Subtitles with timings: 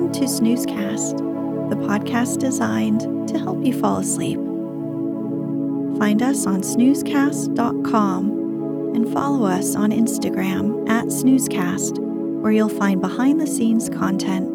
[0.00, 1.18] Welcome to Snoozecast,
[1.68, 4.38] the podcast designed to help you fall asleep.
[5.98, 8.30] Find us on snoozecast.com
[8.94, 11.98] and follow us on Instagram at snoozecast,
[12.40, 14.48] where you'll find behind the scenes content.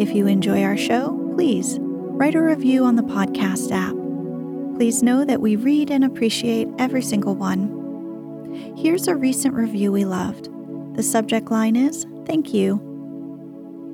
[0.00, 3.94] If you enjoy our show, please write a review on the podcast app.
[4.78, 8.74] Please know that we read and appreciate every single one.
[8.78, 10.48] Here's a recent review we loved.
[10.96, 12.87] The subject line is Thank you.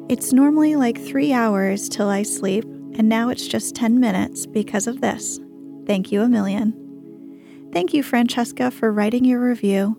[0.06, 4.86] It's normally like three hours till I sleep, and now it's just 10 minutes because
[4.86, 5.40] of this.
[5.86, 7.70] Thank you a million.
[7.72, 9.96] Thank you, Francesca, for writing your review.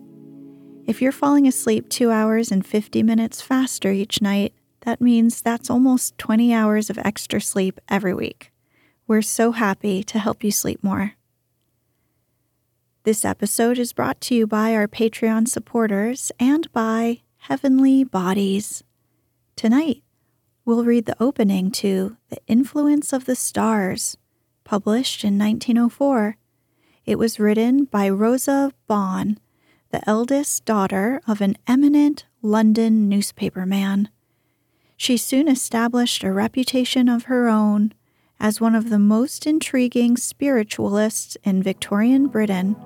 [0.86, 5.68] If you're falling asleep two hours and 50 minutes faster each night, that means that's
[5.68, 8.52] almost 20 hours of extra sleep every week.
[9.08, 11.14] We're so happy to help you sleep more.
[13.02, 18.84] This episode is brought to you by our Patreon supporters and by Heavenly Bodies.
[19.56, 20.02] Tonight,
[20.66, 24.18] we'll read the opening to The Influence of the Stars,
[24.64, 26.36] published in 1904.
[27.06, 29.38] It was written by Rosa Baughan,
[29.92, 34.08] the eldest daughter of an eminent London newspaperman.
[34.98, 37.94] She soon established a reputation of her own
[38.38, 42.76] as one of the most intriguing spiritualists in Victorian Britain.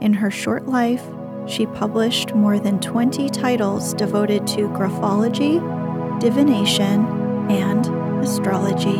[0.00, 1.04] In her short life,
[1.46, 5.60] she published more than 20 titles devoted to graphology,
[6.20, 7.06] divination,
[7.50, 7.86] and
[8.22, 8.98] astrology.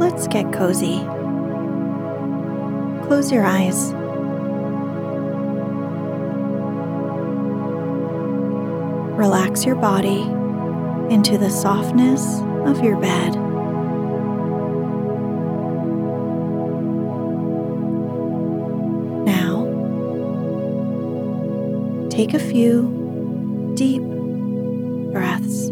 [0.00, 0.98] Let's get cozy.
[3.06, 3.92] Close your eyes.
[9.18, 10.22] Relax your body
[11.12, 13.47] into the softness of your bed.
[22.18, 24.02] Take a few deep
[25.12, 25.68] breaths.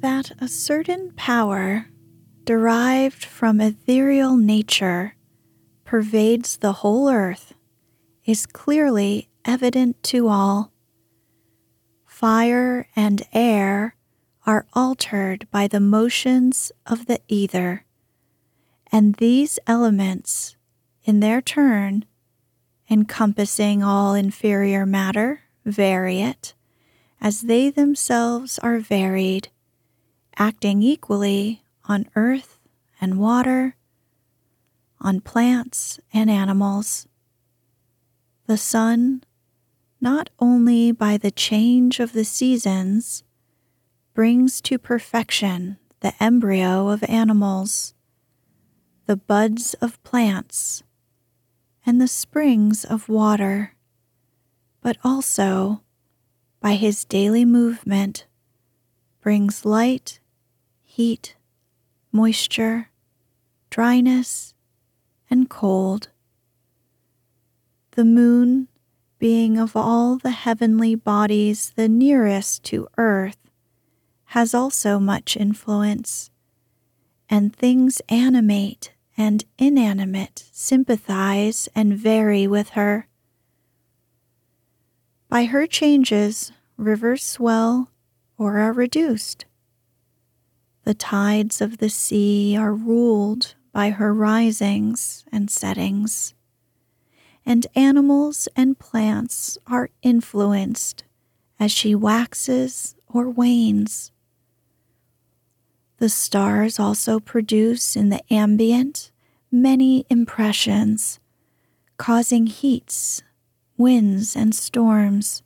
[0.00, 1.86] That a certain power
[2.44, 5.14] derived from ethereal nature
[5.84, 7.54] pervades the whole earth
[8.24, 10.72] is clearly evident to all.
[12.04, 13.94] Fire and air
[14.44, 17.84] are altered by the motions of the ether,
[18.92, 20.54] and these elements,
[21.02, 22.04] in their turn,
[22.90, 26.52] encompassing all inferior matter, vary it,
[27.18, 29.48] as they themselves are varied,
[30.36, 32.60] acting equally on earth
[33.00, 33.76] and water,
[35.00, 37.08] on plants and animals.
[38.46, 39.24] The sun,
[40.00, 43.24] not only by the change of the seasons,
[44.14, 47.94] brings to perfection the embryo of animals,
[49.06, 50.82] the buds of plants,
[51.84, 53.74] and the springs of water,
[54.80, 55.82] but also,
[56.60, 58.26] by his daily movement,
[59.20, 60.20] brings light,
[60.84, 61.36] heat,
[62.12, 62.90] moisture,
[63.70, 64.54] dryness,
[65.30, 66.08] and cold.
[67.92, 68.68] The moon,
[69.18, 73.38] being of all the heavenly bodies the nearest to earth,
[74.26, 76.31] has also much influence,
[77.32, 83.08] and things animate and inanimate sympathize and vary with her.
[85.30, 87.88] By her changes, rivers swell
[88.36, 89.46] or are reduced.
[90.84, 96.34] The tides of the sea are ruled by her risings and settings,
[97.46, 101.04] and animals and plants are influenced
[101.58, 104.11] as she waxes or wanes.
[106.02, 109.12] The stars also produce in the ambient
[109.52, 111.20] many impressions,
[111.96, 113.22] causing heats,
[113.76, 115.44] winds, and storms,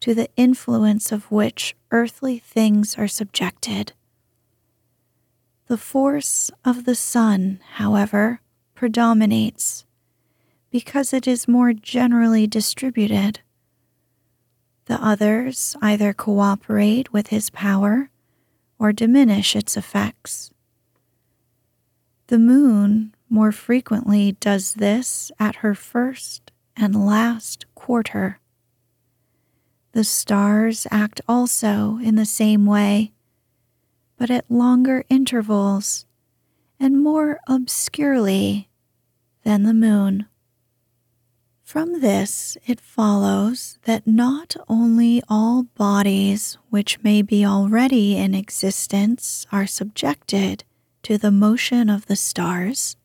[0.00, 3.92] to the influence of which earthly things are subjected.
[5.68, 8.40] The force of the sun, however,
[8.74, 9.84] predominates
[10.68, 13.38] because it is more generally distributed.
[14.86, 18.10] The others either cooperate with his power
[18.78, 20.50] or diminish its effects.
[22.28, 28.40] The moon more frequently does this at her first and last quarter.
[29.92, 33.12] The stars act also in the same way,
[34.18, 36.04] but at longer intervals
[36.78, 38.68] and more obscurely
[39.42, 40.26] than the moon.
[41.66, 49.44] From this, it follows that not only all bodies which may be already in existence
[49.50, 50.62] are subjected
[51.02, 52.96] to the motion of the stars,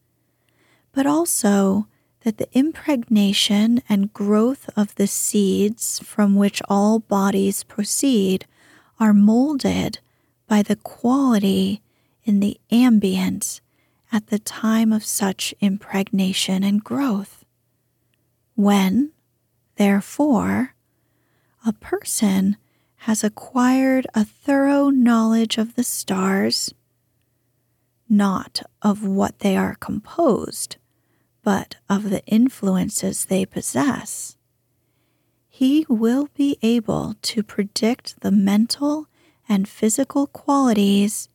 [0.92, 1.88] but also
[2.20, 8.46] that the impregnation and growth of the seeds from which all bodies proceed
[9.00, 9.98] are molded
[10.48, 11.82] by the quality
[12.26, 13.60] in the ambient
[14.12, 17.41] at the time of such impregnation and growth.
[18.62, 19.14] When,
[19.78, 20.76] therefore,
[21.66, 22.58] a person
[23.08, 26.72] has acquired a thorough knowledge of the stars,
[28.08, 30.76] not of what they are composed,
[31.42, 34.38] but of the influences they possess,
[35.50, 39.08] he will be able to predict the mental
[39.50, 41.30] and physical qualities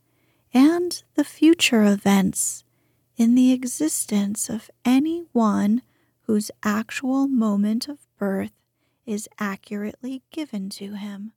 [0.53, 2.63] and the future events
[3.17, 5.81] in the existence of any one
[6.27, 8.51] whose actual moment of birth
[9.05, 11.31] is accurately given to him.